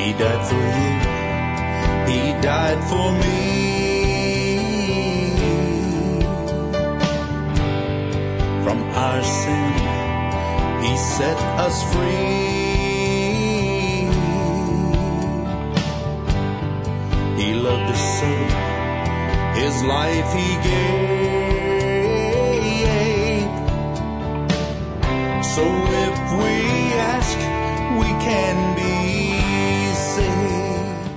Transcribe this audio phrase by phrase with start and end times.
[0.00, 0.92] He died for you.
[2.10, 3.38] He died for me.
[8.64, 9.72] From our sin,
[10.84, 12.48] He set us free.
[17.40, 18.32] He loved us so,
[19.60, 21.10] His life He gave.
[25.54, 25.64] So
[26.06, 26.54] if we
[27.12, 27.38] ask,
[28.00, 28.69] we can.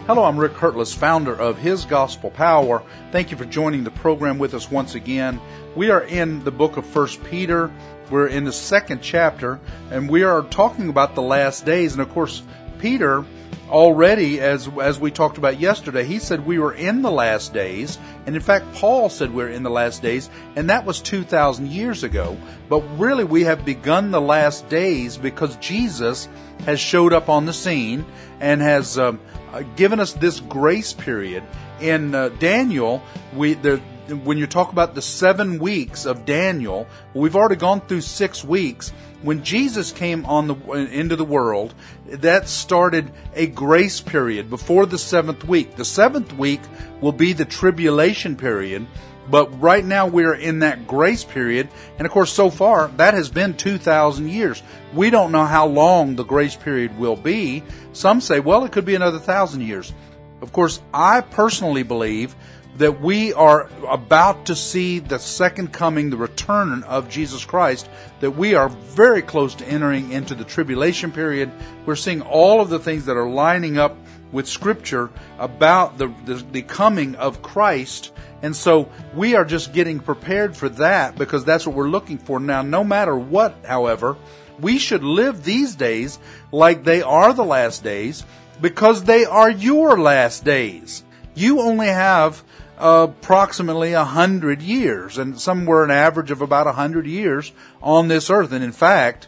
[0.06, 2.84] Hello, I'm Rick Hertless, founder of His Gospel Power.
[3.14, 5.40] Thank you for joining the program with us once again.
[5.78, 7.72] We are in the book of First Peter.
[8.10, 9.62] We're in the second chapter,
[9.92, 11.94] and we are talking about the last days.
[11.94, 12.44] And of course,
[12.80, 13.24] Peter
[13.70, 17.98] already, as as we talked about yesterday, he said we were in the last days,
[18.26, 21.70] and in fact, Paul said we're in the last days, and that was two thousand
[21.70, 22.38] years ago.
[22.68, 26.28] But really, we have begun the last days because Jesus
[26.66, 28.06] has showed up on the scene
[28.42, 29.22] and has um,
[29.62, 31.44] given us this grace period.
[31.80, 33.04] In uh, Daniel,
[33.36, 33.82] we the
[34.24, 38.92] when you talk about the seven weeks of Daniel, we've already gone through six weeks.
[39.22, 41.74] When Jesus came on the into the world,
[42.08, 45.78] that started a grace period before the seventh week.
[45.78, 46.60] The seventh week
[47.00, 48.86] will be the tribulation period,
[49.30, 53.30] but right now we're in that grace period, and of course, so far that has
[53.30, 54.62] been two thousand years.
[54.94, 57.64] We don't know how long the grace period will be.
[57.94, 59.94] Some say, well, it could be another thousand years.
[60.42, 62.36] Of course, I personally believe
[62.78, 67.88] that we are about to see the second coming, the return of Jesus Christ,
[68.20, 71.52] that we are very close to entering into the tribulation period.
[71.86, 73.96] We're seeing all of the things that are lining up
[74.32, 78.12] with Scripture about the, the, the coming of Christ.
[78.44, 82.40] And so we are just getting prepared for that because that's what we're looking for.
[82.40, 84.18] Now, no matter what, however,
[84.60, 86.20] we should live these days
[86.52, 88.26] like they are the last days
[88.62, 91.04] because they are your last days.
[91.36, 92.44] You only have
[92.78, 98.30] approximately a hundred years, and somewhere an average of about a hundred years on this
[98.30, 98.52] earth.
[98.52, 99.28] And in fact,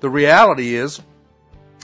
[0.00, 1.02] the reality is,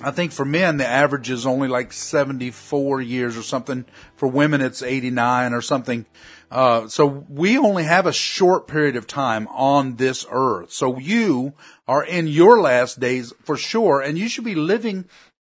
[0.02, 3.84] I think for men the average is only like 74 years or something.
[4.14, 6.06] For women it's 89 or something.
[6.50, 10.72] Uh, so we only have a short period of time on this earth.
[10.72, 11.54] So you
[11.86, 15.04] are in your last days for sure, and you should be living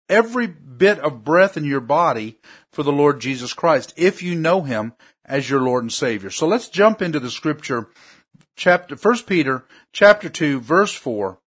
[0.07, 2.38] every bit of breath in your body
[2.72, 4.94] for the Lord Jesus Christ if you know Him
[5.25, 6.29] as your Lord and Savior.
[6.29, 7.89] So let's jump into the scripture,
[8.56, 11.39] chapter, 1 Peter chapter 2 verse 4.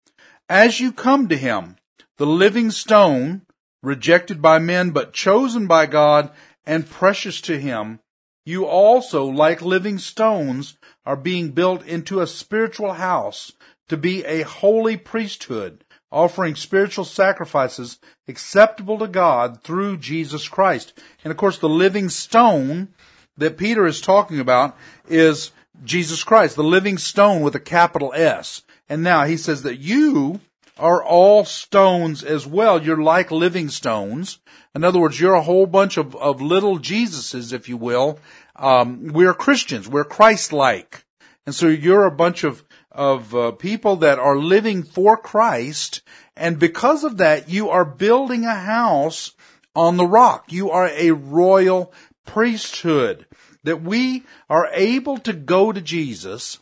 [0.49, 1.77] As you come to Him,
[2.17, 3.43] the living stone,
[3.83, 6.31] rejected by men but chosen by God
[6.67, 8.01] and precious to Him,
[8.45, 13.53] you also, like living stones, are being built into a spiritual house
[13.89, 20.93] to be a holy priesthood, offering spiritual sacrifices acceptable to God through Jesus Christ.
[21.23, 22.89] And of course, the living stone
[23.37, 24.77] that Peter is talking about
[25.09, 25.51] is
[25.83, 28.63] Jesus Christ, the living stone with a capital S.
[28.89, 30.41] And now he says that you
[30.79, 32.83] are all stones as well.
[32.83, 34.39] You're like living stones.
[34.75, 38.19] In other words, you're a whole bunch of, of little Jesuses, if you will.
[38.57, 39.89] Um, we're Christians.
[39.89, 41.05] We're Christ-like.
[41.47, 46.03] And so you're a bunch of, of uh, people that are living for Christ.
[46.37, 49.33] And because of that, you are building a house
[49.77, 50.53] on the rock.
[50.53, 51.93] You are a royal
[52.25, 53.27] priesthood.
[53.63, 56.59] That we are able to go to Jesus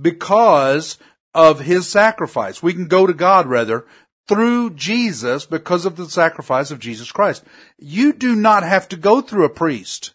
[0.00, 0.98] because
[1.36, 2.62] of his sacrifice.
[2.62, 3.84] We can go to God rather
[4.26, 7.44] through Jesus because of the sacrifice of Jesus Christ.
[7.78, 10.14] You do not have to go through a priest.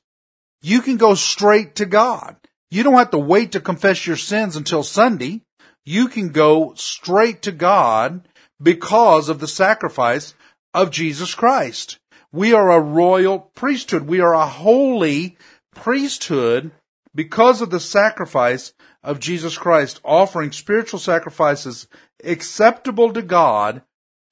[0.63, 2.37] You can go straight to God.
[2.71, 5.43] You don't have to wait to confess your sins until Sunday.
[5.85, 8.27] You can go straight to God
[8.59, 10.33] because of the sacrifice
[10.73, 11.99] of Jesus Christ.
[12.31, 14.07] We are a royal priesthood.
[14.07, 15.37] We are a holy
[15.75, 16.71] priesthood
[17.13, 18.73] because of the sacrifice
[19.03, 21.87] of Jesus Christ, offering spiritual sacrifices
[22.23, 23.81] acceptable to God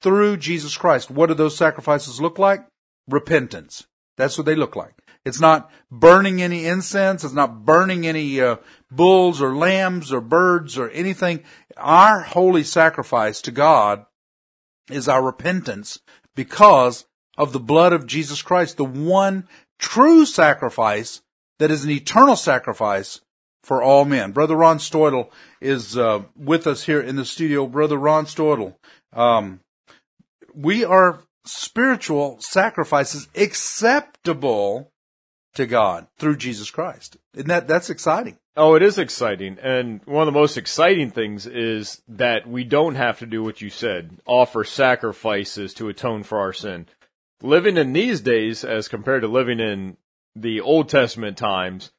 [0.01, 1.09] through Jesus Christ.
[1.09, 2.65] What do those sacrifices look like?
[3.07, 3.87] Repentance.
[4.17, 4.93] That's what they look like.
[5.25, 7.23] It's not burning any incense.
[7.23, 8.57] It's not burning any uh,
[8.89, 11.43] bulls or lambs or birds or anything.
[11.77, 14.05] Our holy sacrifice to God
[14.89, 15.99] is our repentance
[16.35, 17.05] because
[17.37, 19.47] of the blood of Jesus Christ, the one
[19.77, 21.21] true sacrifice
[21.59, 23.21] that is an eternal sacrifice
[23.63, 24.31] for all men.
[24.31, 25.29] Brother Ron Steudle
[25.61, 27.67] is uh, with us here in the studio.
[27.67, 28.75] Brother Ron Steudle,
[29.13, 29.59] um,
[30.53, 34.91] we are spiritual sacrifices acceptable
[35.55, 37.17] to God through Jesus Christ.
[37.33, 38.37] Isn't that that's exciting?
[38.55, 39.57] Oh, it is exciting.
[39.61, 43.61] And one of the most exciting things is that we don't have to do what
[43.61, 46.87] you said, offer sacrifices to atone for our sin.
[47.41, 49.97] living in these days as compared to living in
[50.35, 51.91] the Old Testament times,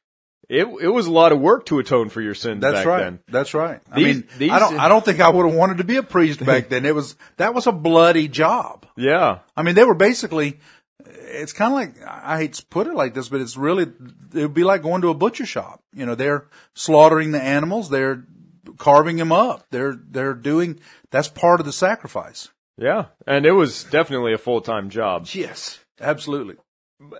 [0.49, 2.99] it it was a lot of work to atone for your sins That's back right.
[2.99, 3.19] then.
[3.27, 3.79] That's right.
[3.91, 4.79] I mean, these- I don't.
[4.79, 6.85] I don't think I would have wanted to be a priest back then.
[6.85, 8.85] It was that was a bloody job.
[8.97, 9.39] Yeah.
[9.55, 10.59] I mean, they were basically.
[11.33, 14.41] It's kind of like I hate to put it like this, but it's really it
[14.41, 15.81] would be like going to a butcher shop.
[15.93, 18.25] You know, they're slaughtering the animals, they're
[18.77, 20.79] carving them up, they're they're doing
[21.09, 22.49] that's part of the sacrifice.
[22.77, 23.05] Yeah.
[23.25, 25.27] And it was definitely a full-time job.
[25.31, 26.55] Yes, absolutely.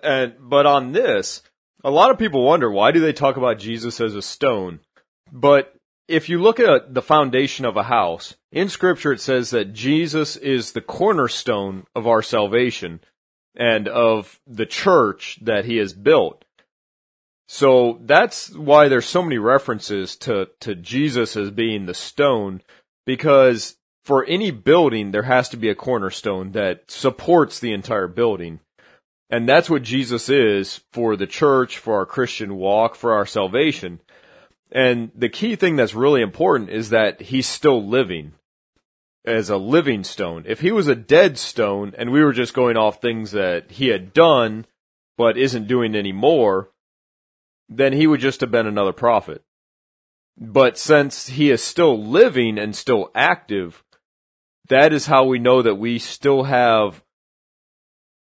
[0.02, 1.42] And but on this,
[1.84, 4.80] a lot of people wonder why do they talk about Jesus as a stone?
[5.30, 5.74] But
[6.08, 10.36] if you look at the foundation of a house, in scripture it says that Jesus
[10.36, 13.00] is the cornerstone of our salvation
[13.54, 16.44] and of the church that he has built.
[17.48, 22.62] So that's why there's so many references to, to Jesus as being the stone,
[23.04, 28.60] because for any building, there has to be a cornerstone that supports the entire building.
[29.32, 34.00] And that's what Jesus is for the church, for our Christian walk, for our salvation.
[34.70, 38.32] And the key thing that's really important is that he's still living
[39.24, 40.44] as a living stone.
[40.46, 43.88] If he was a dead stone and we were just going off things that he
[43.88, 44.66] had done
[45.16, 46.68] but isn't doing anymore,
[47.70, 49.42] then he would just have been another prophet.
[50.36, 53.82] But since he is still living and still active,
[54.68, 57.02] that is how we know that we still have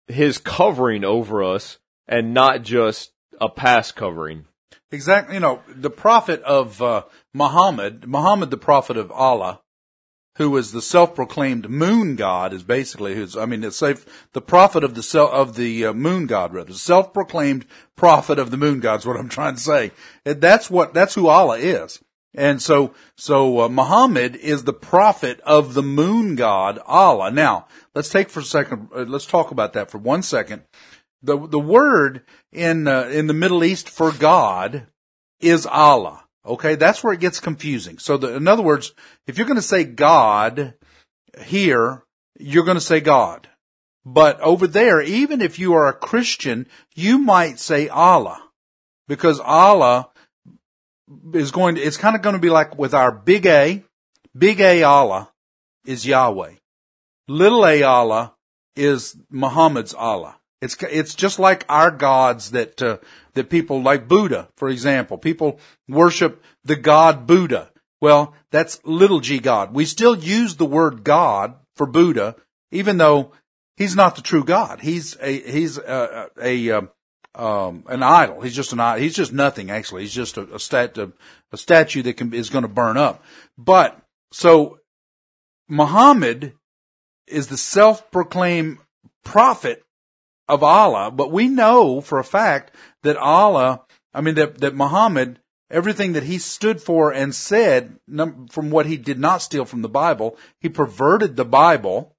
[0.08, 3.12] his covering over us and not just
[3.42, 4.46] a past covering.
[4.92, 5.36] Exactly.
[5.36, 7.04] You know, the prophet of uh,
[7.34, 9.62] Muhammad, Muhammad, the prophet of Allah,
[10.38, 13.36] who was the self-proclaimed moon god, is basically who's.
[13.36, 14.28] I mean, it's safe.
[14.34, 17.66] The prophet of the sel- of the uh, moon god, rather, self-proclaimed
[17.96, 19.92] prophet of the moon god is what I'm trying to say.
[20.26, 20.94] And That's what.
[20.94, 22.02] That's who Allah is.
[22.36, 27.32] And so, so uh, Muhammad is the prophet of the moon god Allah.
[27.32, 28.90] Now, let's take for a second.
[28.94, 30.64] Uh, let's talk about that for one second.
[31.24, 34.88] The the word in uh, in the Middle East for God
[35.40, 36.26] is Allah.
[36.46, 37.98] Okay, that's where it gets confusing.
[37.98, 38.94] So, the, in other words,
[39.26, 40.76] if you're going to say God
[41.42, 42.04] here,
[42.38, 43.48] you're going to say God.
[44.06, 48.40] But over there, even if you are a Christian, you might say Allah
[49.08, 50.10] because Allah
[51.34, 53.84] is going to, it's kind of going to be like with our big A,
[54.38, 55.32] big A Allah
[55.86, 56.54] is Yahweh.
[57.28, 58.34] Little A Allah
[58.76, 60.38] is Muhammad's Allah.
[60.62, 62.98] It's, it's just like our gods that, uh,
[63.34, 65.18] that people like Buddha, for example.
[65.18, 67.72] People worship the God Buddha.
[68.02, 69.74] Well, that's little g God.
[69.74, 72.36] We still use the word God for Buddha,
[72.72, 73.32] even though
[73.78, 74.82] he's not the true God.
[74.82, 76.90] He's a, he's a, a, um,
[77.38, 78.42] um, an idol.
[78.42, 79.02] He's just an idol.
[79.02, 80.02] He's just nothing actually.
[80.02, 81.12] He's just a, a stat, a,
[81.52, 83.24] a statue that can, is going to burn up.
[83.58, 84.00] But
[84.32, 84.80] so
[85.68, 86.54] Muhammad
[87.28, 88.78] is the self-proclaimed
[89.24, 89.84] prophet
[90.48, 92.72] of Allah, but we know for a fact
[93.02, 93.82] that Allah,
[94.14, 95.40] I mean that, that Muhammad,
[95.72, 97.98] everything that he stood for and said
[98.52, 102.16] from what he did not steal from the Bible, he perverted the Bible.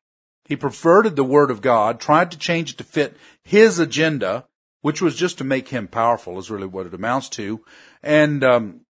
[0.48, 4.46] He perverted the word of God, tried to change it to fit his agenda,
[4.86, 7.60] which was just to make him powerful is really what it amounts to.
[8.04, 8.82] And, um,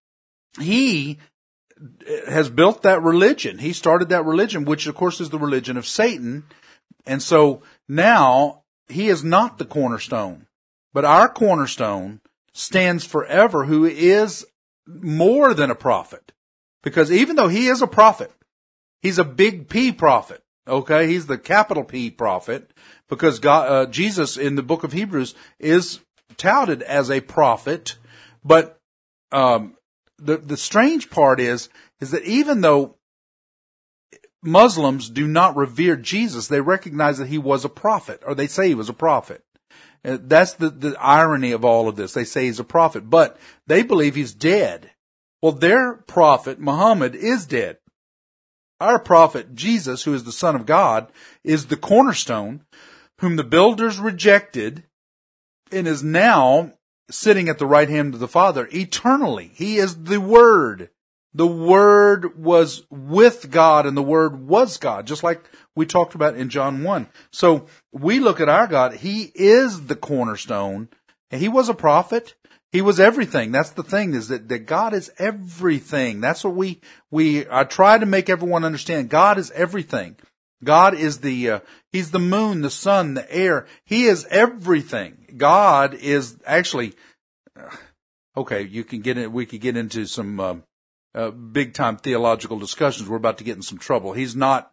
[0.60, 1.16] he
[2.28, 3.56] has built that religion.
[3.56, 6.44] He started that religion, which of course is the religion of Satan.
[7.06, 10.46] And so now he is not the cornerstone,
[10.93, 12.20] but our cornerstone
[12.52, 14.47] stands forever who is
[14.87, 16.30] more than a prophet.
[16.82, 18.30] Because even though he is a prophet,
[19.00, 20.42] he's a big P prophet.
[20.68, 21.06] Okay.
[21.06, 22.70] He's the capital P prophet
[23.08, 26.00] because God, uh, Jesus in the book of Hebrews is
[26.36, 27.96] touted as a prophet.
[28.44, 28.78] But,
[29.32, 29.76] um,
[30.18, 31.68] the, the strange part is,
[32.00, 32.96] is that even though
[34.42, 38.68] Muslims do not revere Jesus, they recognize that he was a prophet, or they say
[38.68, 39.42] he was a prophet.
[40.04, 42.14] Uh, That's the, the irony of all of this.
[42.14, 43.36] They say he's a prophet, but
[43.66, 44.92] they believe he's dead.
[45.42, 47.78] Well, their prophet, Muhammad, is dead.
[48.80, 51.10] Our prophet, Jesus, who is the Son of God,
[51.42, 52.62] is the cornerstone,
[53.20, 54.85] whom the builders rejected,
[55.73, 56.73] and is now
[57.11, 59.50] sitting at the right hand of the Father eternally.
[59.54, 60.90] He is the Word.
[61.35, 65.42] The Word was with God and the Word was God, just like
[65.75, 67.08] we talked about in John 1.
[67.30, 68.94] So we look at our God.
[68.94, 70.88] He is the cornerstone
[71.30, 72.35] he was a prophet.
[72.73, 73.52] He was everything.
[73.52, 76.20] That's the thing is that, that God is everything.
[76.20, 76.80] That's what we,
[77.11, 79.08] we, I try to make everyone understand.
[79.08, 80.16] God is everything.
[80.64, 81.60] God is the, uh,
[81.92, 83.66] He's the moon, the sun, the air.
[83.84, 85.34] He is everything.
[85.36, 86.94] God is actually,
[87.58, 87.75] uh,
[88.36, 90.56] okay, you can get in, we could get into some, uh,
[91.14, 93.08] uh, big time theological discussions.
[93.08, 94.12] We're about to get in some trouble.
[94.12, 94.72] He's not,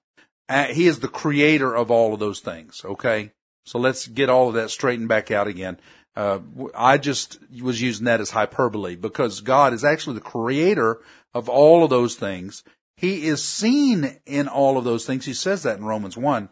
[0.50, 2.82] uh, he is the creator of all of those things.
[2.84, 3.32] Okay.
[3.66, 5.80] So let's get all of that straightened back out again.
[6.16, 6.40] Uh,
[6.76, 11.00] I just was using that as hyperbole because God is actually the creator
[11.34, 12.64] of all of those things.
[13.04, 15.26] He is seen in all of those things.
[15.26, 16.48] He says that in Romans 1,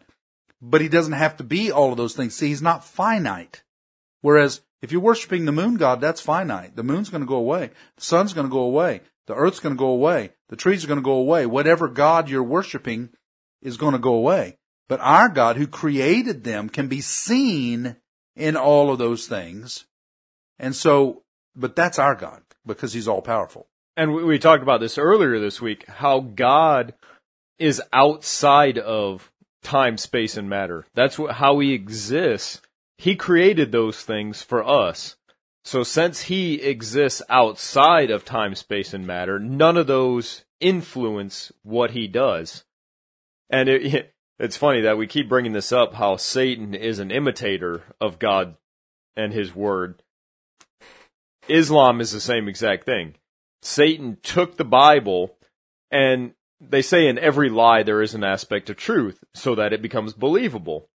[0.60, 2.34] but he doesn't have to be all of those things.
[2.34, 3.62] See, he's not finite.
[4.20, 6.76] Whereas if you're worshiping the moon god, that's finite.
[6.76, 7.70] The moon's going to go away.
[7.96, 9.00] The sun's going to go away.
[9.28, 10.32] The earth's going to go away.
[10.50, 11.46] The trees are going to go away.
[11.46, 13.08] Whatever God you're worshiping
[13.62, 14.58] is going to go away.
[14.90, 17.96] But our God who created them can be seen
[18.36, 19.86] in all of those things.
[20.58, 21.22] And so,
[21.56, 23.68] but that's our God because he's all powerful.
[23.96, 26.94] And we, we talked about this earlier this week, how God
[27.58, 29.30] is outside of
[29.62, 30.86] time, space, and matter.
[30.94, 32.60] That's what, how he exists.
[32.98, 35.16] He created those things for us.
[35.64, 41.92] So since he exists outside of time, space, and matter, none of those influence what
[41.92, 42.64] he does.
[43.50, 47.82] And it, it's funny that we keep bringing this up how Satan is an imitator
[48.00, 48.56] of God
[49.16, 50.02] and his word.
[51.48, 53.14] Islam is the same exact thing.
[53.62, 55.36] Satan took the Bible
[55.90, 59.82] and they say in every lie there is an aspect of truth so that it
[59.82, 60.88] becomes believable.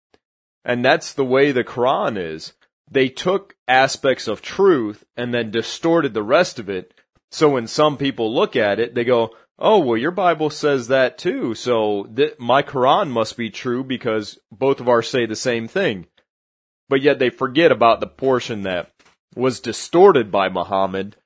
[0.64, 2.54] And that's the way the Quran is
[2.90, 6.94] they took aspects of truth and then distorted the rest of it.
[7.32, 11.18] So when some people look at it, they go, Oh, well, your Bible says that
[11.18, 11.56] too.
[11.56, 16.06] So th- my Quran must be true because both of ours say the same thing.
[16.90, 18.92] But yet they forget about the portion that
[19.36, 21.18] was distorted by Muhammad,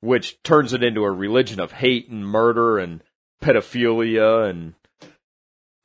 [0.00, 3.02] which turns it into a religion of hate and murder and
[3.42, 4.74] pedophilia and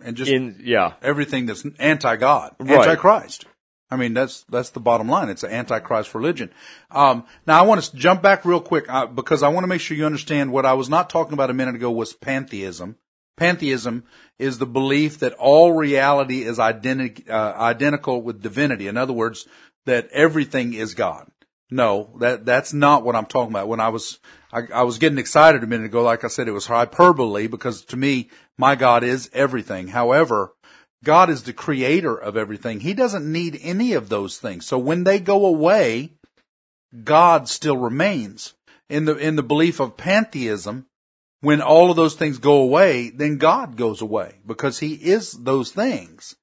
[0.03, 2.71] and just in yeah everything that's anti-God, Right.
[2.71, 3.45] anti-Christ.
[3.93, 5.27] I mean, that's that's the bottom line.
[5.29, 6.49] It's an antichrist religion.
[6.91, 9.81] Um, now, I want to jump back real quick uh, because I want to make
[9.81, 12.95] sure you understand what I was not talking about a minute ago was pantheism.
[13.35, 14.05] Pantheism
[14.39, 18.87] is the belief that all reality is identi- uh, identical with divinity.
[18.87, 19.45] In other words,
[19.85, 21.29] that everything is God.
[21.71, 23.69] No, that that's not what I'm talking about.
[23.69, 24.19] When I was
[24.51, 27.85] I, I was getting excited a minute ago, like I said, it was hyperbole because
[27.85, 29.87] to me, my God is everything.
[29.87, 30.53] However,
[31.03, 32.81] God is the creator of everything.
[32.81, 34.65] He doesn't need any of those things.
[34.67, 36.13] So when they go away,
[37.03, 38.53] God still remains.
[38.89, 40.85] In the, in the belief of pantheism,
[41.39, 45.71] when all of those things go away, then God goes away because he is those
[45.71, 46.35] things.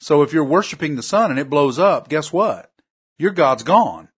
[0.00, 2.72] So if you're worshiping the sun and it blows up, guess what?
[3.18, 4.08] Your God's gone.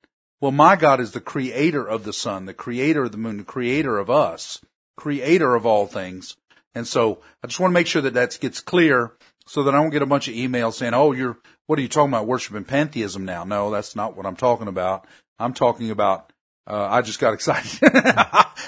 [0.43, 3.45] Well, my God is the creator of the sun, the creator of the moon, the
[3.45, 4.61] creator of us,
[4.97, 6.37] creator of all things.
[6.75, 9.13] And so I just want to make sure that that gets clear
[9.47, 11.89] so that I don't get a bunch of emails saying, "Oh, you're what are you
[11.89, 15.07] talking about worshiping pantheism now?" No, that's not what I'm talking about.
[15.39, 16.33] I'm talking about.
[16.67, 17.71] Uh, I just got excited.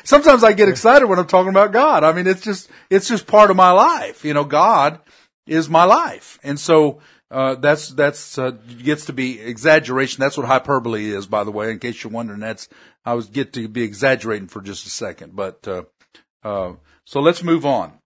[0.04, 2.04] Sometimes I get excited when I'm talking about God.
[2.04, 4.24] I mean, it's just it's just part of my life.
[4.24, 5.00] You know, God
[5.44, 7.00] is my life, and so
[7.34, 10.20] uh, that's that's uh, gets to be exaggeration.
[10.20, 11.72] That's what hyperbole is, by the way.
[11.72, 12.68] In case you're wondering, that's
[13.04, 15.82] I was get to be exaggerating for just a second, but uh,
[16.44, 16.74] uh,
[17.04, 17.98] so let's move on.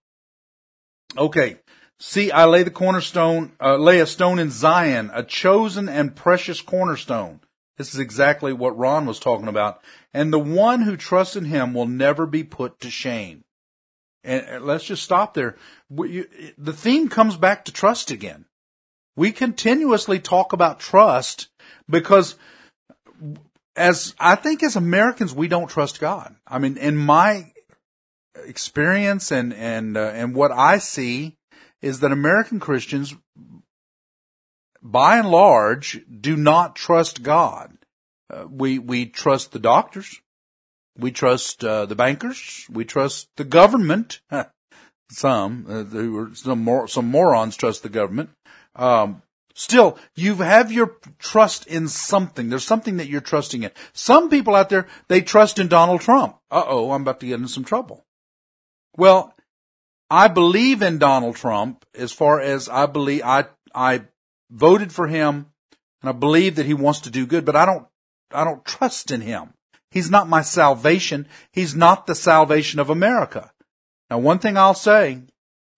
[1.15, 1.59] Okay.
[1.99, 6.61] See, I lay the cornerstone, uh, lay a stone in Zion, a chosen and precious
[6.61, 7.41] cornerstone.
[7.77, 9.81] This is exactly what Ron was talking about.
[10.11, 13.43] And the one who trusts in him will never be put to shame.
[14.23, 15.55] And let's just stop there.
[15.89, 18.45] The theme comes back to trust again.
[19.19, 21.49] We continuously talk about trust
[21.89, 22.37] because
[23.75, 26.37] as I think as Americans, we don't trust God.
[26.47, 27.51] I mean, in my
[28.45, 31.35] experience and, and, uh, and what I see
[31.81, 33.13] is that American Christians,
[34.81, 37.77] by and large, do not trust God.
[38.33, 40.21] Uh, we, we trust the doctors.
[40.97, 42.65] We trust, uh, the bankers.
[42.71, 44.21] We trust the government.
[45.11, 48.29] some, uh, who are some more, some morons trust the government.
[48.75, 49.21] Um,
[49.53, 52.49] still, you have your trust in something.
[52.49, 53.71] There's something that you're trusting in.
[53.93, 56.37] Some people out there, they trust in Donald Trump.
[56.49, 58.05] Uh oh, I'm about to get in some trouble.
[58.95, 59.35] Well,
[60.09, 64.01] I believe in Donald Trump as far as I believe I I
[64.49, 65.47] voted for him
[66.01, 67.87] and I believe that he wants to do good, but I don't
[68.31, 69.53] I don't trust in him.
[69.91, 71.27] He's not my salvation.
[71.51, 73.51] He's not the salvation of America.
[74.09, 75.21] Now, one thing I'll say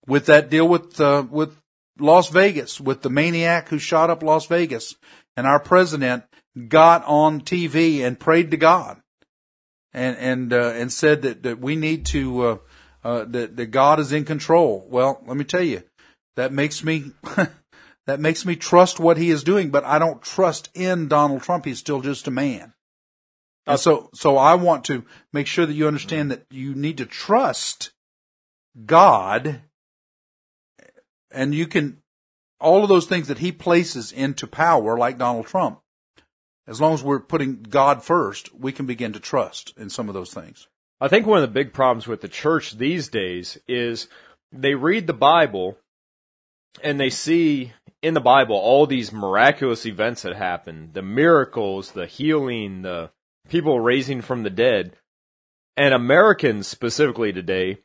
[0.06, 1.56] with that deal with uh, with
[1.98, 4.96] Las Vegas, with the maniac who shot up Las Vegas,
[5.36, 6.24] and our president
[6.68, 9.00] got on TV and prayed to God,
[9.92, 12.56] and and uh, and said that that we need to uh,
[13.04, 14.86] uh, that that God is in control.
[14.88, 15.82] Well, let me tell you,
[16.36, 17.12] that makes me
[18.06, 21.64] that makes me trust what he is doing, but I don't trust in Donald Trump.
[21.64, 22.74] He's still just a man.
[23.76, 27.92] So, so I want to make sure that you understand that you need to trust
[28.84, 29.62] God
[31.32, 31.98] and you can
[32.60, 35.80] all of those things that he places into power, like Donald Trump,
[36.66, 40.14] as long as we're putting God first, we can begin to trust in some of
[40.14, 40.68] those things.
[41.00, 44.06] I think one of the big problems with the church these days is
[44.52, 45.76] they read the Bible
[46.82, 47.72] and they see
[48.02, 53.10] in the Bible all these miraculous events that happen, the miracles, the healing, the
[53.48, 54.96] people raising from the dead.
[55.76, 57.78] And Americans specifically today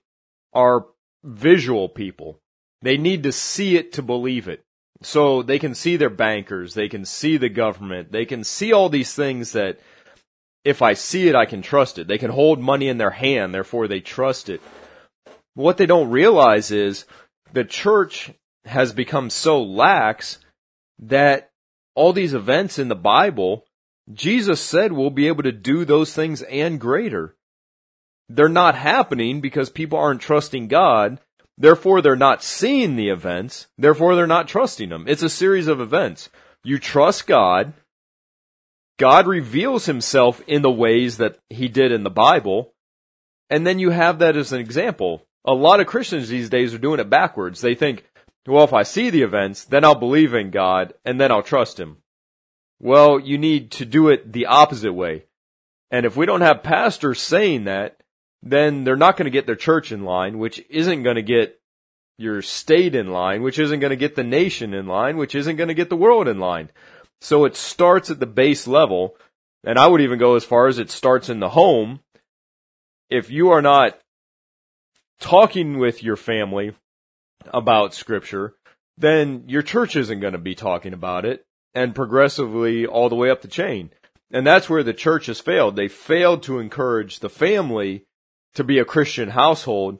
[0.53, 0.85] are
[1.23, 2.41] visual people.
[2.81, 4.63] They need to see it to believe it.
[5.01, 8.89] So they can see their bankers, they can see the government, they can see all
[8.89, 9.79] these things that
[10.63, 12.07] if I see it, I can trust it.
[12.07, 14.61] They can hold money in their hand, therefore they trust it.
[15.53, 17.05] What they don't realize is
[17.53, 18.31] the church
[18.65, 20.39] has become so lax
[20.99, 21.51] that
[21.95, 23.65] all these events in the Bible,
[24.11, 27.35] Jesus said we'll be able to do those things and greater.
[28.29, 31.19] They're not happening because people aren't trusting God.
[31.57, 33.67] Therefore, they're not seeing the events.
[33.77, 35.05] Therefore, they're not trusting them.
[35.07, 36.29] It's a series of events.
[36.63, 37.73] You trust God.
[38.99, 42.73] God reveals himself in the ways that he did in the Bible.
[43.49, 45.25] And then you have that as an example.
[45.45, 47.61] A lot of Christians these days are doing it backwards.
[47.61, 48.05] They think,
[48.45, 51.79] well, if I see the events, then I'll believe in God and then I'll trust
[51.79, 51.97] him.
[52.79, 55.25] Well, you need to do it the opposite way.
[55.89, 58.01] And if we don't have pastors saying that,
[58.43, 61.59] then they're not going to get their church in line, which isn't going to get
[62.17, 65.55] your state in line, which isn't going to get the nation in line, which isn't
[65.55, 66.69] going to get the world in line.
[67.21, 69.15] So it starts at the base level,
[69.63, 72.01] and I would even go as far as it starts in the home.
[73.09, 73.99] If you are not
[75.19, 76.75] talking with your family
[77.53, 78.55] about scripture,
[78.97, 83.29] then your church isn't going to be talking about it and progressively all the way
[83.29, 83.91] up the chain.
[84.31, 85.75] And that's where the church has failed.
[85.75, 88.05] They failed to encourage the family
[88.55, 89.99] to be a Christian household.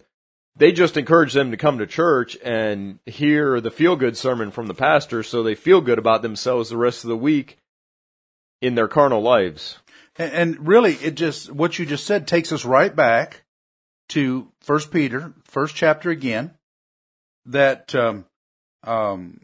[0.55, 4.67] They just encourage them to come to church and hear the feel good sermon from
[4.67, 7.59] the pastor so they feel good about themselves the rest of the week
[8.61, 9.77] in their carnal lives.
[10.17, 13.43] And, really, it just, what you just said takes us right back
[14.09, 16.51] to First Peter, first chapter again,
[17.45, 18.25] that, um,
[18.83, 19.41] um,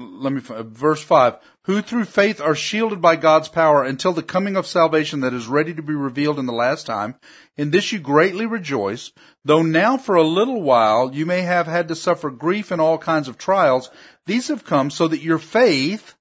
[0.00, 4.56] let me verse 5 who through faith are shielded by God's power until the coming
[4.56, 7.16] of salvation that is ready to be revealed in the last time.
[7.56, 9.12] In this you greatly rejoice
[9.44, 12.98] though now for a little while you may have had to suffer grief and all
[12.98, 13.90] kinds of trials.
[14.26, 16.14] These have come so that your faith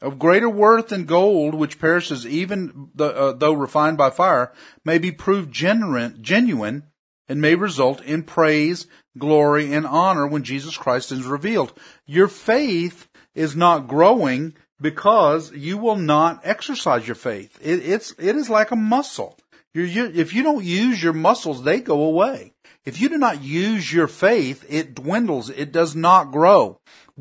[0.00, 4.52] of greater worth than gold which perishes even the, uh, though refined by fire
[4.84, 6.84] may be proved genuine genuine
[7.28, 8.86] and may result in praise
[9.18, 11.72] glory and honor when Jesus Christ is revealed.
[12.06, 13.07] Your faith
[13.38, 17.58] is not growing because you will not exercise your faith.
[17.62, 19.38] It, it's, it is like a muscle.
[19.72, 22.52] You, if you don't use your muscles, they go away.
[22.84, 25.50] If you do not use your faith, it dwindles.
[25.50, 26.80] It does not grow.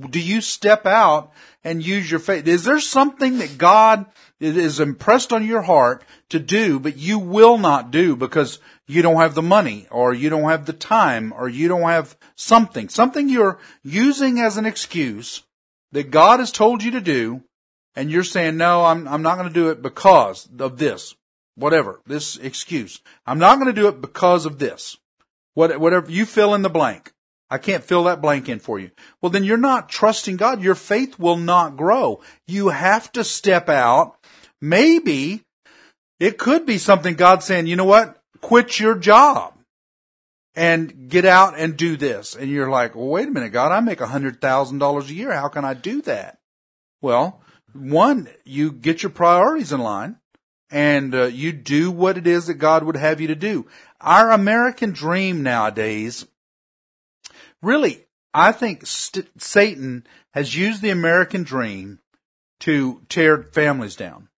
[0.10, 1.32] Do you step out
[1.64, 2.48] and use your faith?
[2.48, 4.06] Is there something that God
[4.40, 9.18] is impressed on your heart to do, but you will not do because you don't
[9.18, 13.30] have the money or you don't have the time or you don't have something, something
[13.30, 15.44] you're using as an excuse
[15.92, 17.44] that God has told you to do.
[17.96, 21.16] And you're saying, no, I'm, I'm not going to do it because of this,
[21.56, 23.02] whatever, this excuse.
[23.26, 24.98] I'm not going to do it because of this.
[25.56, 27.12] What, whatever you fill in the blank.
[27.50, 28.92] I can't fill that blank in for you.
[29.22, 30.62] Well, then you're not trusting God.
[30.62, 32.22] Your faith will not grow.
[32.46, 34.16] You have to step out.
[34.62, 35.44] Maybe
[36.20, 38.18] it could be something God's saying, you know what?
[38.42, 39.54] quit your job
[40.58, 42.36] and get out and do this.
[42.36, 45.14] And you're like, well, wait a minute, God, I make a hundred thousand dollars a
[45.14, 45.32] year.
[45.32, 46.40] How can I do that?
[47.00, 47.44] Well,
[47.74, 50.18] one, you get your priorities in line
[50.72, 53.68] and uh, you do what it is that God would have you to do.
[54.02, 56.26] Our American dream nowadays,
[57.62, 62.00] really, I think st- Satan has used the American dream
[62.62, 64.30] to tear families down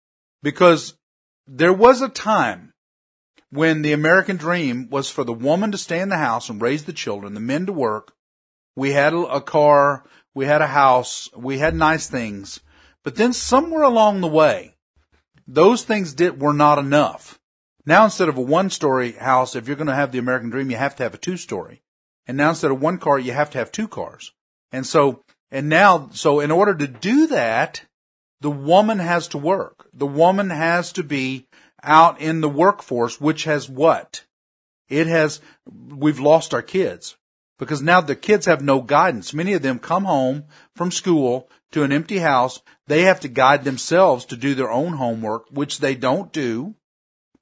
[0.43, 0.95] because
[1.47, 2.75] there was a time
[3.51, 6.85] when the American dream was for the woman to stay in the house and raise
[6.85, 8.15] the children, the men to work.
[8.77, 12.61] We had a car, we had a house, we had nice things.
[13.03, 14.77] But then somewhere along the way,
[15.47, 17.41] those things did, were not enough.
[17.87, 20.71] Now instead of a one story house, if you're going to have the American dream,
[20.71, 21.83] you have to have a two story.
[22.27, 24.33] And now instead of one car, you have to have two cars.
[24.71, 27.83] And so, and now, so in order to do that,
[28.41, 29.89] the woman has to work.
[29.95, 31.47] The woman has to be
[31.83, 34.25] out in the workforce, which has what?
[34.89, 37.17] It has, we've lost our kids
[37.59, 39.35] because now the kids have no guidance.
[39.35, 42.61] Many of them come home from school to an empty house.
[42.87, 46.75] They have to guide themselves to do their own homework, which they don't do.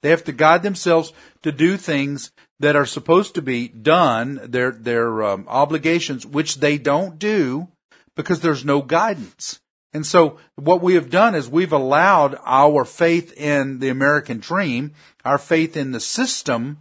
[0.01, 4.71] They have to guide themselves to do things that are supposed to be done, their,
[4.71, 7.67] their um, obligations, which they don't do
[8.15, 9.59] because there's no guidance.
[9.93, 14.93] And so what we have done is we've allowed our faith in the American dream,
[15.23, 16.79] our faith in the system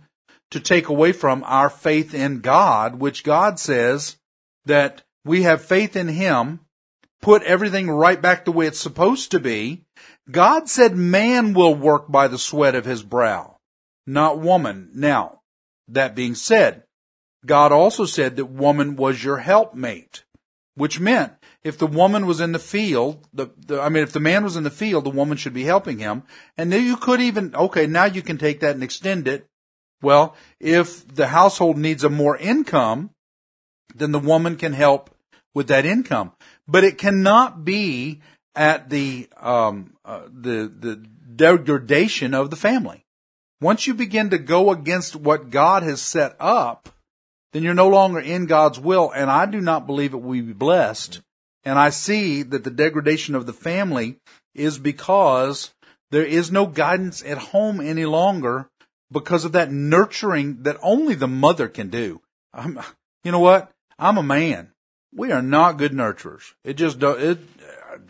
[0.50, 4.16] to take away from our faith in God, which God says
[4.64, 6.60] that we have faith in Him,
[7.20, 9.82] put everything right back the way it's supposed to be.
[10.30, 13.58] God said man will work by the sweat of his brow,
[14.06, 14.90] not woman.
[14.94, 15.40] Now,
[15.88, 16.84] that being said,
[17.44, 20.24] God also said that woman was your helpmate,
[20.74, 21.32] which meant
[21.66, 24.54] if the woman was in the field, the, the, I mean, if the man was
[24.54, 26.22] in the field, the woman should be helping him.
[26.56, 29.48] And then you could even, okay, now you can take that and extend it.
[30.00, 33.10] Well, if the household needs a more income,
[33.96, 35.10] then the woman can help
[35.54, 36.30] with that income.
[36.68, 38.20] But it cannot be
[38.54, 43.04] at the, um, uh, the, the degradation of the family.
[43.60, 46.90] Once you begin to go against what God has set up,
[47.52, 50.52] then you're no longer in God's will, and I do not believe it will be
[50.52, 51.22] blessed.
[51.66, 54.20] And I see that the degradation of the family
[54.54, 55.74] is because
[56.12, 58.70] there is no guidance at home any longer
[59.10, 62.20] because of that nurturing that only the mother can do.
[62.54, 62.78] I'm,
[63.24, 63.72] you know what?
[63.98, 64.70] I'm a man.
[65.12, 66.54] We are not good nurturers.
[66.62, 67.40] It just, it,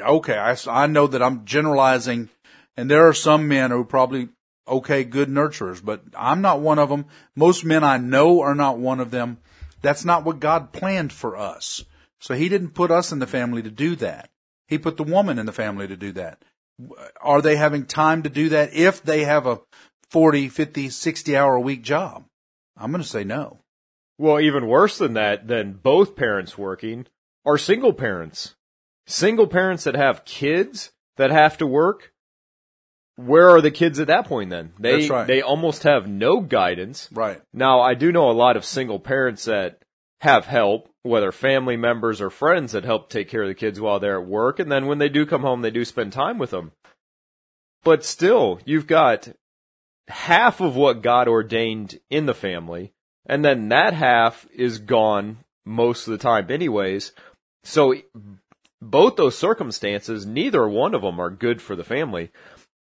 [0.01, 2.29] okay, I, I know that I'm generalizing
[2.77, 4.29] and there are some men who probably
[4.69, 7.07] okay, good nurturers, but I'm not one of them.
[7.35, 9.39] Most men I know are not one of them.
[9.81, 11.85] That's not what God planned for us.
[12.21, 14.31] So he didn't put us in the family to do that.
[14.69, 16.43] He put the woman in the family to do that.
[17.21, 19.61] Are they having time to do that if they have a
[20.11, 22.25] 40, 50, 60 hour a week job?
[22.77, 23.61] I'm going to say no.
[24.19, 27.07] Well, even worse than that, than both parents working,
[27.45, 28.55] are single parents.
[29.07, 32.13] Single parents that have kids that have to work
[33.17, 34.73] where are the kids at that point then?
[34.79, 35.27] They That's right.
[35.27, 37.09] they almost have no guidance.
[37.13, 37.41] Right.
[37.53, 39.83] Now, I do know a lot of single parents that
[40.21, 43.99] have help, whether family members or friends that help take care of the kids while
[43.99, 46.51] they're at work, and then when they do come home, they do spend time with
[46.51, 46.73] them.
[47.85, 49.29] But still, you've got
[50.09, 52.93] half of what God ordained in the family,
[53.27, 57.13] and then that half is gone most of the time anyways.
[57.65, 57.95] So
[58.81, 62.31] both those circumstances, neither one of them are good for the family.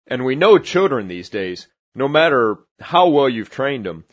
[0.06, 4.04] And we know children these days, no matter how well you've trained them,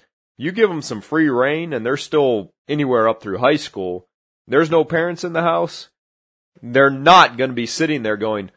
[0.44, 4.08] you give them some free reign and they're still anywhere up through high school.
[4.46, 5.90] There's no parents in the house.
[6.62, 8.52] They're not going to be sitting there going,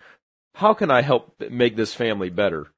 [0.55, 2.73] how can I help make this family better?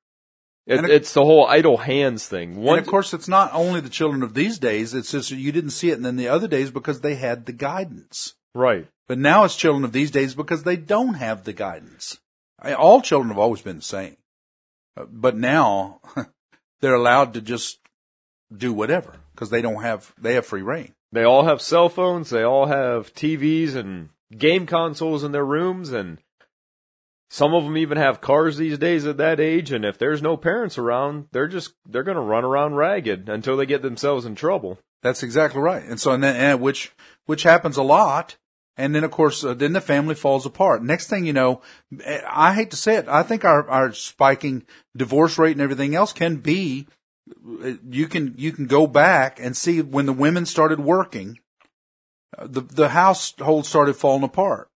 [0.66, 2.57] It, it, it's the whole idle hands thing.
[2.57, 4.92] One, and of course, it's not only the children of these days.
[4.92, 8.35] It's just you didn't see it in the other days because they had the guidance.
[8.55, 8.87] Right.
[9.07, 12.18] But now it's children of these days because they don't have the guidance.
[12.61, 14.18] I, all children have always been the same.
[14.99, 16.03] Uh, but now
[16.81, 17.79] they're allowed to just
[18.54, 20.94] do whatever because they don't have, they have free reign.
[21.12, 22.30] They all have cell phones.
[22.30, 26.18] They all have TVs and game consoles in their rooms and
[27.30, 29.70] some of them even have cars these days at that age.
[29.70, 33.56] And if there's no parents around, they're just, they're going to run around ragged until
[33.56, 34.78] they get themselves in trouble.
[35.02, 35.84] That's exactly right.
[35.84, 36.92] And so, and then, and which,
[37.26, 38.37] which happens a lot
[38.78, 40.84] and then of course, uh, then the family falls apart.
[40.84, 41.61] Next thing you know,
[42.02, 44.64] eh, I hate to say it, I think our, our spiking
[44.96, 46.87] divorce rate and everything else can be,
[47.88, 51.38] you can, you can go back and see when the women started working,
[52.36, 54.68] uh, the, the household started falling apart.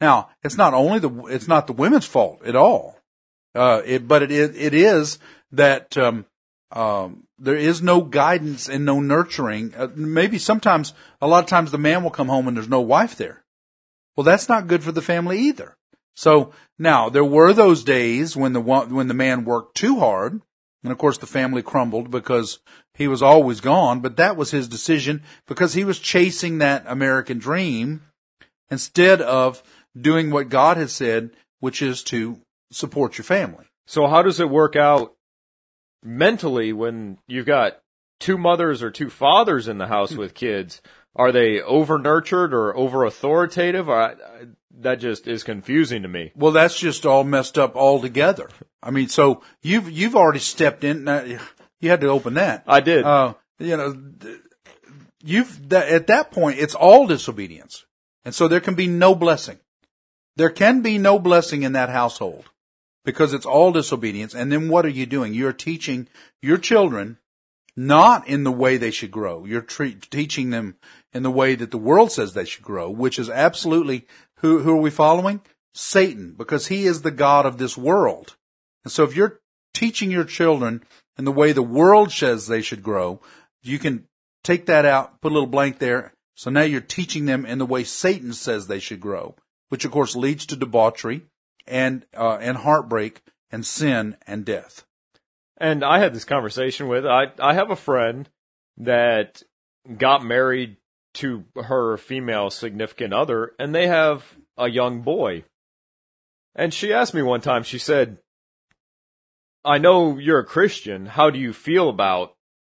[0.00, 3.00] Now, it's not only the, it's not the women's fault at all.
[3.54, 5.18] Uh, it, but it is, it is
[5.52, 6.26] that, um,
[6.70, 9.74] um, there is no guidance and no nurturing.
[9.74, 12.80] Uh, maybe sometimes, a lot of times the man will come home and there's no
[12.80, 13.44] wife there.
[14.16, 15.76] Well, that's not good for the family either.
[16.16, 20.42] So now there were those days when the when the man worked too hard,
[20.82, 22.60] and of course the family crumbled because
[22.94, 24.00] he was always gone.
[24.00, 28.02] But that was his decision because he was chasing that American dream
[28.70, 29.62] instead of
[29.98, 33.66] doing what God has said, which is to support your family.
[33.86, 35.14] So how does it work out
[36.02, 37.80] mentally when you've got
[38.20, 40.82] two mothers or two fathers in the house with kids?
[41.16, 43.88] Are they over nurtured or over authoritative?
[44.70, 46.32] That just is confusing to me.
[46.36, 48.48] Well, that's just all messed up altogether.
[48.82, 51.06] I mean, so you've you've already stepped in.
[51.80, 52.64] You had to open that.
[52.66, 53.04] I did.
[53.04, 53.96] Uh, you know,
[55.22, 57.86] you've at that point it's all disobedience,
[58.24, 59.58] and so there can be no blessing.
[60.36, 62.44] There can be no blessing in that household
[63.04, 64.34] because it's all disobedience.
[64.34, 65.34] And then what are you doing?
[65.34, 66.08] You're teaching
[66.40, 67.18] your children
[67.74, 69.44] not in the way they should grow.
[69.44, 70.76] You're tre- teaching them
[71.12, 74.06] in the way that the world says they should grow, which is absolutely
[74.38, 75.40] who, who are we following?
[75.74, 78.36] Satan, because he is the God of this world.
[78.84, 79.40] And so if you're
[79.74, 80.82] teaching your children
[81.16, 83.20] in the way the world says they should grow,
[83.62, 84.06] you can
[84.42, 86.12] take that out, put a little blank there.
[86.34, 89.34] So now you're teaching them in the way Satan says they should grow.
[89.68, 91.22] which of course leads to debauchery
[91.66, 94.84] and uh, and heartbreak and sin and death.
[95.56, 98.28] And I had this conversation with I I have a friend
[98.76, 99.42] that
[99.96, 100.76] got married
[101.18, 105.44] to her female significant other and they have a young boy.
[106.54, 108.18] And she asked me one time, she said,
[109.64, 111.06] I know you're a Christian.
[111.06, 112.34] How do you feel about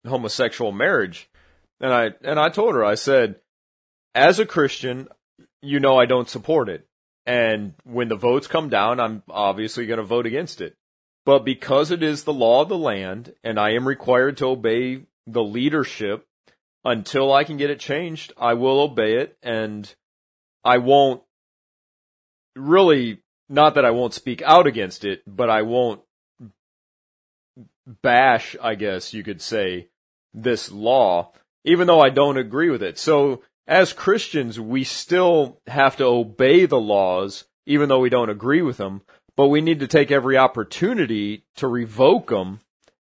[0.07, 1.29] homosexual marriage?
[1.81, 3.37] And I, and I told her, I said,
[4.15, 5.09] as a Christian,
[5.63, 6.87] you know I don't support it.
[7.27, 10.75] And when the votes come down, I'm obviously going to vote against it.
[11.25, 15.03] But because it is the law of the land and I am required to obey
[15.27, 16.27] the leadership
[16.85, 19.93] until I can get it changed, I will obey it and
[20.65, 21.23] I won't
[22.57, 26.01] really, not that I won't speak out against it, but I won't
[28.03, 29.89] bash, I guess you could say,
[30.33, 31.33] this law,
[31.65, 32.99] even though I don't agree with it.
[32.99, 38.63] So as Christians, we still have to obey the laws, even though we don't agree
[38.63, 39.03] with them,
[39.37, 42.61] but we need to take every opportunity to revoke them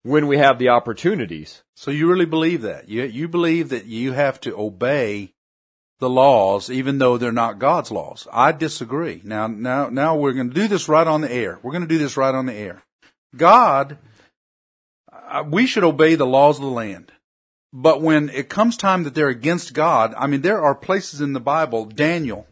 [0.04, 1.62] when we have the opportunities.
[1.74, 2.88] So you really believe that?
[2.88, 5.32] You, you believe that you have to obey
[5.98, 8.28] the laws, even though they're not God's laws.
[8.30, 9.22] I disagree.
[9.24, 11.58] Now, now, now we're going to do this right on the air.
[11.62, 12.82] We're going to do this right on the air.
[13.34, 13.96] God,
[15.10, 17.10] uh, we should obey the laws of the land.
[17.72, 21.32] But when it comes time that they're against God, I mean, there are places in
[21.32, 22.46] the Bible, Daniel,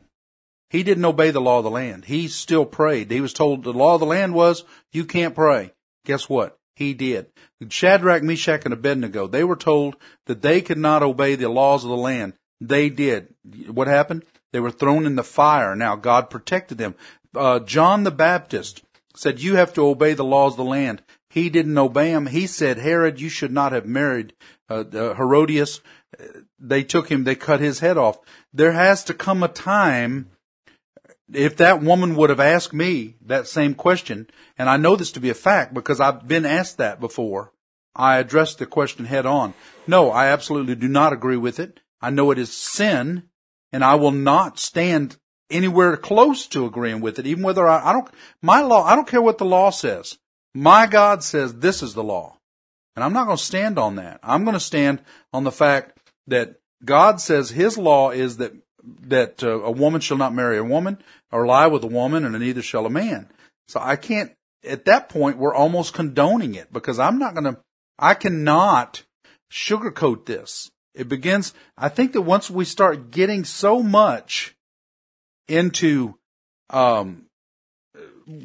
[0.71, 2.07] he didn't obey the law of the land.
[2.07, 3.11] He still prayed.
[3.11, 5.73] He was told the law of the land was, you can't pray.
[6.07, 6.59] Guess what?
[6.75, 7.27] He did.
[7.69, 11.91] Shadrach, Meshach, and Abednego, they were told that they could not obey the laws of
[11.91, 12.35] the land.
[12.61, 13.35] They did.
[13.69, 14.25] What happened?
[14.53, 15.75] They were thrown in the fire.
[15.75, 16.95] Now God protected them.
[17.35, 18.83] Uh, John the Baptist
[19.17, 21.03] said, you have to obey the laws of the land.
[21.29, 22.27] He didn't obey him.
[22.27, 24.35] He said, Herod, you should not have married
[24.69, 25.81] uh, uh, Herodias.
[26.59, 28.19] They took him, they cut his head off.
[28.53, 30.29] There has to come a time,
[31.35, 35.21] if that woman would have asked me that same question, and I know this to
[35.21, 37.53] be a fact because I've been asked that before,
[37.95, 39.55] I addressed the question head on.
[39.87, 41.81] No, I absolutely do not agree with it.
[42.01, 43.25] I know it is sin,
[43.73, 45.18] and I will not stand
[45.51, 48.09] anywhere close to agreeing with it, even whether I, I don't,
[48.40, 50.18] my law, I don't care what the law says.
[50.55, 52.38] My God says this is the law.
[52.97, 54.21] And I'm not going to stand on that.
[54.23, 58.53] I'm going to stand on the fact that God says his law is that,
[59.03, 60.99] that uh, a woman shall not marry a woman
[61.33, 63.29] or lie with a woman and neither shall a man.
[63.68, 64.33] So I can't,
[64.64, 67.61] at that point, we're almost condoning it because I'm not going to,
[67.99, 69.03] I cannot
[69.51, 70.71] sugarcoat this.
[70.95, 74.55] It begins, I think that once we start getting so much
[75.49, 76.18] into,
[76.71, 77.27] um,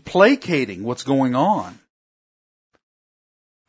[0.06, 1.80] placating what's going on,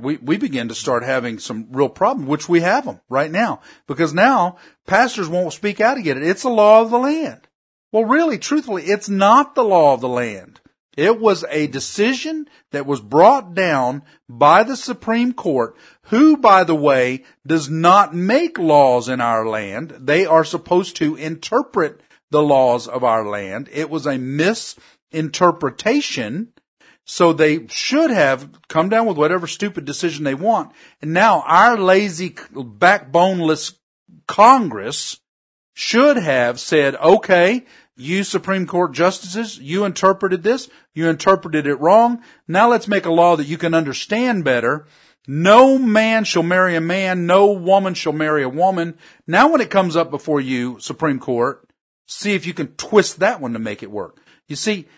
[0.00, 3.61] we, we begin to start having some real problems, which we have them right now.
[3.88, 6.28] Because now pastors won't speak out against it.
[6.28, 7.47] It's the law of the land.
[7.90, 10.61] Well, really, truthfully, it's not the law of the land.
[10.96, 16.74] It was a decision that was brought down by the Supreme Court, who, by the
[16.74, 19.94] way, does not make laws in our land.
[19.98, 23.68] They are supposed to interpret the laws of our land.
[23.72, 26.53] It was a misinterpretation
[27.05, 30.72] so they should have come down with whatever stupid decision they want.
[31.01, 33.79] And now our lazy, backboneless
[34.27, 35.20] Congress
[35.79, 37.64] should have said, okay,
[37.97, 42.21] you Supreme Court justices, you interpreted this, you interpreted it wrong.
[42.49, 44.88] Now let's make a law that you can understand better.
[45.29, 48.99] No man shall marry a man, no woman shall marry a woman.
[49.25, 51.64] Now when it comes up before you, Supreme Court,
[52.09, 54.19] see if you can twist that one to make it work.
[54.49, 54.88] You see,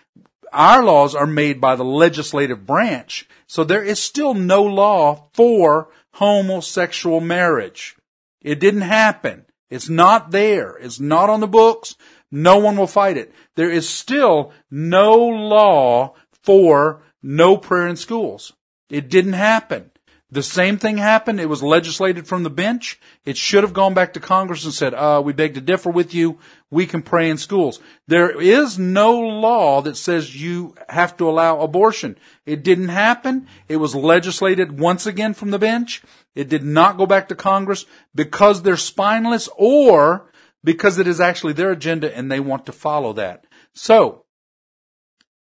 [0.51, 3.29] our laws are made by the legislative branch.
[3.45, 7.95] So there is still no law for homosexual marriage.
[8.41, 9.45] It didn't happen.
[9.71, 10.75] It's not there.
[10.75, 11.95] It's not on the books.
[12.29, 13.33] No one will fight it.
[13.55, 18.53] There is still no law for no prayer in schools.
[18.89, 19.90] It didn't happen.
[20.33, 21.41] The same thing happened.
[21.41, 22.97] It was legislated from the bench.
[23.25, 26.13] It should have gone back to Congress and said, uh, we beg to differ with
[26.13, 26.39] you.
[26.69, 27.81] We can pray in schools.
[28.07, 32.17] There is no law that says you have to allow abortion.
[32.45, 33.47] It didn't happen.
[33.67, 36.01] It was legislated once again from the bench.
[36.33, 40.31] It did not go back to Congress because they're spineless or
[40.63, 43.45] because it is actually their agenda and they want to follow that.
[43.73, 44.23] So,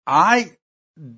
[0.06, 0.56] I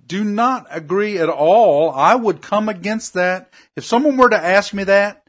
[0.06, 1.90] do not agree at all.
[1.90, 3.52] I would come against that.
[3.76, 5.24] If someone were to ask me that,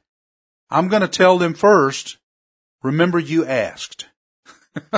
[0.69, 2.17] I'm going to tell them first,
[2.81, 4.07] remember you asked.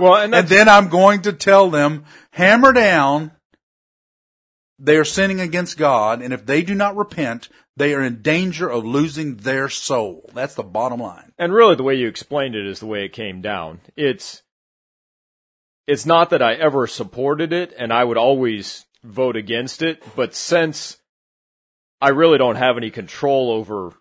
[0.00, 3.32] well, and, and then I'm going to tell them, hammer down,
[4.78, 8.68] they are sinning against God, and if they do not repent, they are in danger
[8.68, 10.30] of losing their soul.
[10.34, 11.32] That's the bottom line.
[11.38, 13.80] And really, the way you explained it is the way it came down.
[13.96, 14.42] It's
[15.86, 20.34] it's not that I ever supported it and I would always vote against it, but
[20.34, 20.98] since
[22.00, 23.94] I really don't have any control over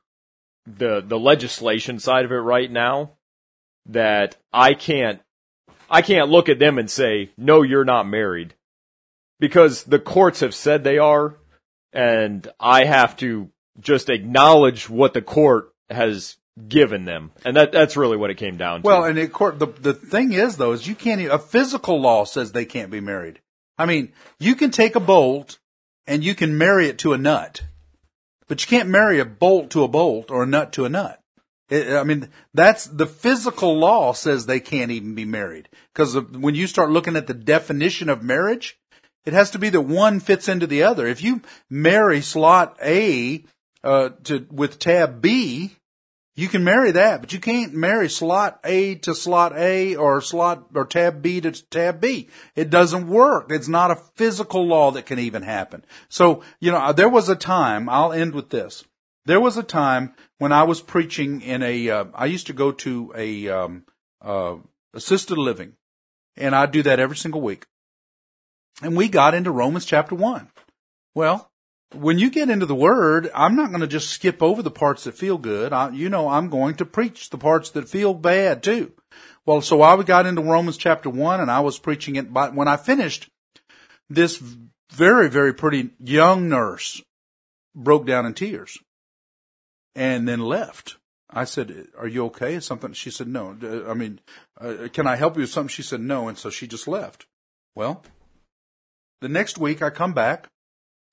[0.66, 3.12] the the legislation side of it right now,
[3.88, 5.22] that I can't
[5.90, 8.56] I can't look at them and say, "No, you're not married."
[9.40, 11.38] Because the courts have said they are
[11.94, 17.32] and I have to just acknowledge what the court has given them.
[17.44, 18.86] And that that's really what it came down to.
[18.86, 22.26] Well, and court, the, the thing is though, is you can't, even, a physical law
[22.26, 23.40] says they can't be married.
[23.78, 25.60] I mean, you can take a bolt
[26.08, 27.64] and you can marry it to a nut,
[28.48, 31.22] but you can't marry a bolt to a bolt or a nut to a nut.
[31.68, 36.56] It, I mean, that's the physical law says they can't even be married because when
[36.56, 38.78] you start looking at the definition of marriage,
[39.26, 41.08] it has to be that one fits into the other.
[41.08, 43.44] If you marry slot A
[43.84, 45.76] uh, to with tab B,
[46.36, 50.66] you can marry that, but you can't marry slot A to slot A or slot
[50.74, 52.30] or tab B to tab B.
[52.56, 53.48] It doesn't work.
[53.50, 55.86] It's not a physical law that can even happen.
[56.10, 58.84] So, you know, there was a time, I'll end with this.
[59.26, 62.74] There was a time when I was preaching in a, uh, I used to go
[62.74, 63.86] to a, um,
[64.22, 64.58] uh,
[64.94, 65.78] assisted living
[66.36, 67.66] and I do that every single week.
[68.82, 70.50] And we got into Romans chapter one.
[71.14, 71.50] Well,
[71.96, 75.04] when you get into the word, I'm not going to just skip over the parts
[75.04, 75.74] that feel good.
[75.74, 78.94] I, you know, I'm going to preach the parts that feel bad too.
[79.46, 82.68] Well, so I got into Romans chapter one and I was preaching it, but when
[82.68, 83.30] I finished,
[84.10, 84.42] this
[84.92, 87.02] very, very pretty young nurse
[87.76, 88.78] broke down in tears
[89.96, 90.98] and then left.
[91.30, 92.94] I said, "Are you okay?" Something.
[92.94, 93.58] She said, "No."
[93.90, 94.20] I mean,
[94.60, 95.70] uh, can I help you with something?
[95.70, 97.26] She said, "No," and so she just left.
[97.76, 98.04] Well,
[99.22, 100.48] the next week I come back.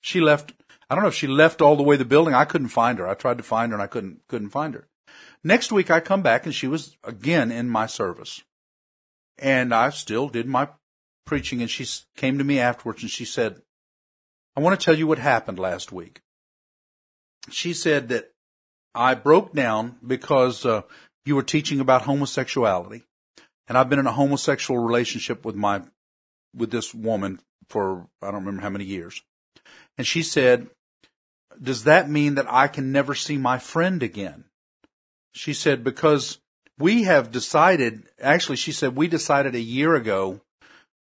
[0.01, 0.53] She left.
[0.89, 2.33] I don't know if she left all the way the building.
[2.33, 3.07] I couldn't find her.
[3.07, 4.87] I tried to find her and I couldn't couldn't find her.
[5.43, 8.43] Next week I come back and she was again in my service,
[9.37, 10.69] and I still did my
[11.25, 11.61] preaching.
[11.61, 13.61] And she came to me afterwards and she said,
[14.55, 16.21] "I want to tell you what happened last week."
[17.49, 18.31] She said that
[18.95, 20.83] I broke down because uh,
[21.25, 23.03] you were teaching about homosexuality,
[23.67, 25.81] and I've been in a homosexual relationship with my
[26.55, 29.21] with this woman for I don't remember how many years.
[29.97, 30.69] And she said,
[31.61, 34.45] "Does that mean that I can never see my friend again?"
[35.33, 36.39] She said because
[36.77, 38.03] we have decided.
[38.19, 40.41] Actually, she said we decided a year ago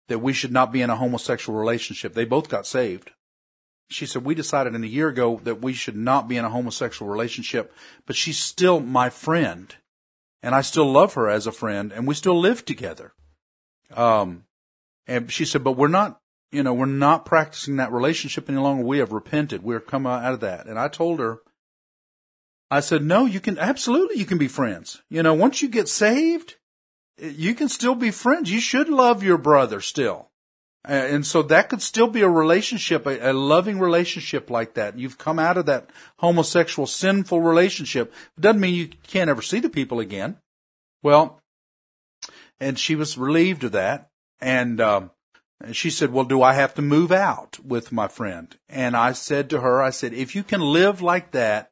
[0.09, 2.15] that we should not be in a homosexual relationship.
[2.15, 3.13] They both got saved
[3.93, 6.51] she said, we decided in a year ago that we should not be in a
[6.51, 7.73] homosexual relationship,
[8.07, 9.75] but she's still my friend.
[10.43, 13.13] And I still love her as a friend and we still live together.
[13.95, 14.45] Um,
[15.07, 16.19] and she said, but we're not,
[16.53, 18.85] you know, we're not practicing that relationship any longer.
[18.85, 19.63] We have repented.
[19.63, 20.67] We're come out of that.
[20.67, 21.41] And I told her,
[22.71, 25.03] I said, no, you can, absolutely, you can be friends.
[25.09, 26.57] You know, once you get saved,
[27.19, 28.51] you can still be friends.
[28.51, 30.29] You should love your brother still.
[30.85, 34.99] And so that could still be a relationship, a, a, loving relationship like that.
[34.99, 38.13] You've come out of that homosexual, sinful relationship.
[38.37, 40.39] It doesn't mean you can't ever see the people again.
[41.01, 41.41] Well,
[42.59, 44.09] and she was relieved of that.
[44.41, 45.11] And, um,
[45.73, 48.57] she said, well, do I have to move out with my friend?
[48.69, 51.71] And I said to her, I said, if you can live like that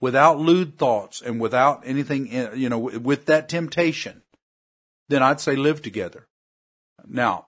[0.00, 4.22] without lewd thoughts and without anything, eh, you know, with that temptation,
[5.08, 6.26] then I'd say live together.
[7.06, 7.46] Now,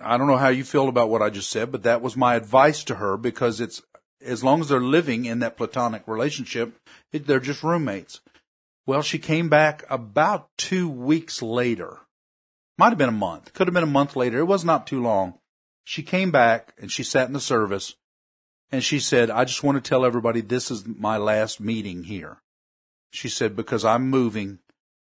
[0.00, 2.34] I don't know how you feel about what I just said, but that was my
[2.34, 3.82] advice to her because it's
[4.24, 6.74] as long as they're living in that platonic relationship,
[7.12, 8.20] it, they're just roommates.
[8.86, 12.00] Well, she came back about two weeks later.
[12.78, 13.52] Might have been a month.
[13.52, 14.38] Could have been a month later.
[14.38, 15.34] It was not too long.
[15.84, 17.94] She came back and she sat in the service
[18.72, 22.38] and she said, I just want to tell everybody this is my last meeting here.
[23.10, 24.58] She said, because I'm moving,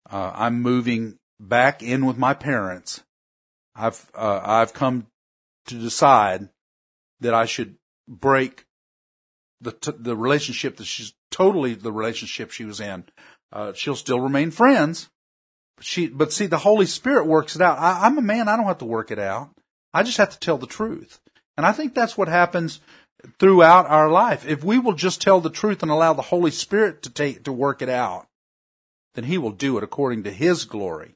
[0.10, 3.04] uh, I'm moving back in with my parents
[3.80, 5.08] I've uh, I've come
[5.68, 6.50] to decide
[7.22, 7.76] that I should
[8.08, 8.66] break
[9.62, 13.06] the t- the relationship that she's totally the relationship she was in.
[13.52, 15.10] Uh, she'll still remain friends.
[15.82, 17.78] She, but see, the Holy Spirit works it out.
[17.80, 18.48] I, I'm a man.
[18.48, 19.50] I don't have to work it out.
[19.94, 21.20] I just have to tell the truth.
[21.58, 22.80] And I think that's what happens
[23.40, 24.48] throughout our life.
[24.48, 27.52] If we will just tell the truth and allow the Holy Spirit to take, to
[27.52, 28.28] work it out,
[29.16, 31.16] then He will do it according to His glory.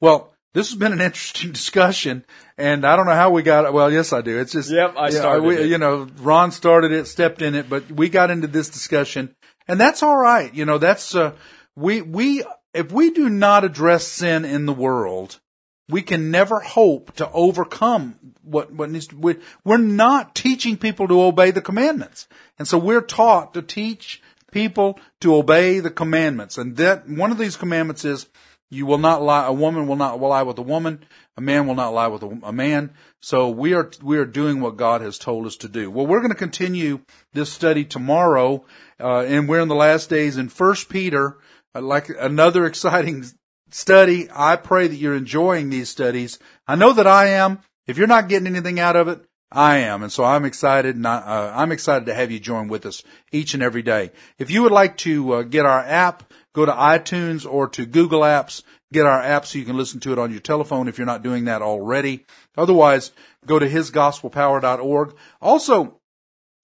[0.00, 2.24] Well, this has been an interesting discussion,
[2.56, 3.72] and I don't know how we got it.
[3.72, 4.38] Well, yes, I do.
[4.38, 5.44] It's just yep, I started.
[5.44, 8.46] You know, we, you know, Ron started it, stepped in it, but we got into
[8.46, 9.34] this discussion,
[9.66, 10.52] and that's all right.
[10.54, 11.32] You know, that's uh,
[11.76, 12.44] we we
[12.74, 15.40] if we do not address sin in the world,
[15.88, 19.16] we can never hope to overcome what what needs to.
[19.16, 24.22] We, we're not teaching people to obey the commandments, and so we're taught to teach
[24.50, 28.26] people to obey the commandments, and that one of these commandments is
[28.70, 29.46] you will not lie.
[29.46, 31.04] A woman will not lie with a woman.
[31.36, 32.94] A man will not lie with a, a man.
[33.20, 35.90] So we are, we are doing what God has told us to do.
[35.90, 37.00] Well, we're going to continue
[37.34, 38.64] this study tomorrow,
[38.98, 41.36] uh, and we're in the last days in First Peter,
[41.80, 43.24] like another exciting
[43.70, 44.28] study.
[44.34, 46.38] I pray that you're enjoying these studies.
[46.66, 47.60] I know that I am.
[47.86, 50.02] If you're not getting anything out of it, I am.
[50.02, 53.02] And so I'm excited and I, uh, I'm excited to have you join with us
[53.32, 54.10] each and every day.
[54.38, 58.20] If you would like to uh, get our app, go to iTunes or to Google
[58.20, 58.62] Apps,
[58.92, 61.22] get our app so you can listen to it on your telephone if you're not
[61.22, 62.24] doing that already.
[62.56, 63.12] Otherwise,
[63.46, 65.14] go to hisgospelpower.org.
[65.40, 66.00] Also,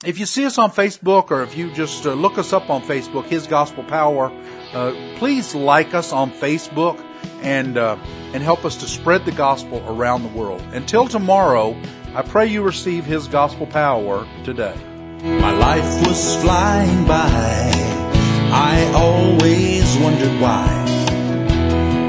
[0.05, 2.82] if you see us on Facebook or if you just uh, look us up on
[2.82, 4.30] Facebook, His Gospel Power,
[4.72, 7.05] uh, please like us on Facebook
[7.42, 7.96] and uh,
[8.32, 10.61] and help us to spread the gospel around the world.
[10.72, 11.76] Until tomorrow,
[12.14, 14.76] I pray you receive His Gospel Power today.
[15.22, 17.72] My life was flying by.
[18.53, 20.66] I always wondered why.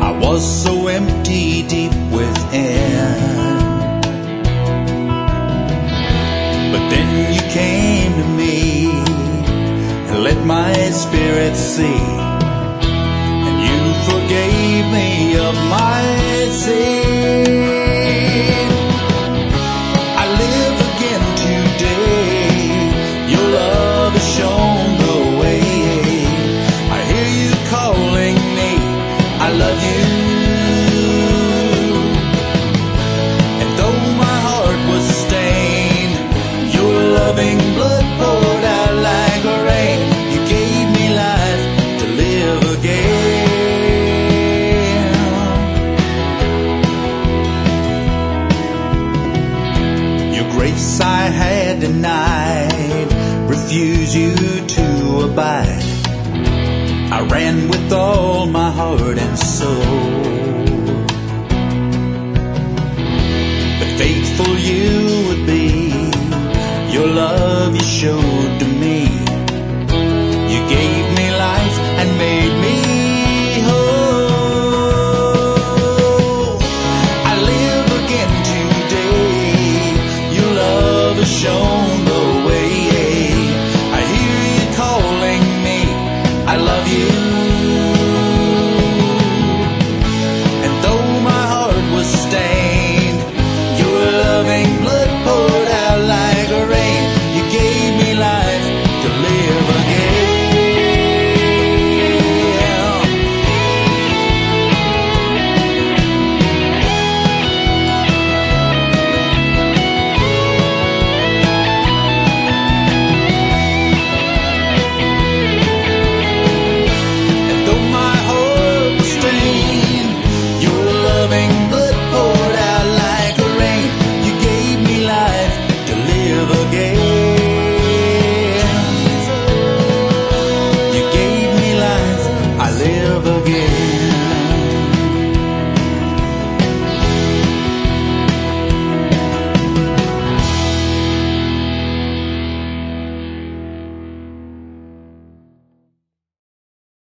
[0.01, 3.38] I was so empty deep within.
[11.09, 12.01] Spirit see.
[13.47, 13.79] And you
[14.09, 15.28] forgave me
[57.89, 59.98] with all my heart and soul.